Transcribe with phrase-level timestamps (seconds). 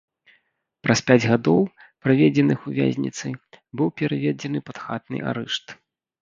[0.85, 1.59] Праз пяць гадоў,
[2.05, 3.27] праведзеных у вязніцы,
[3.83, 5.65] быў пераведзены пад хатні арышт.